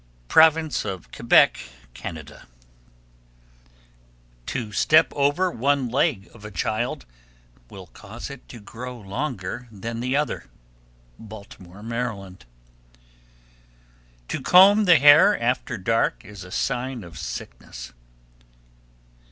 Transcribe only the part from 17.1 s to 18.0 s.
sickness.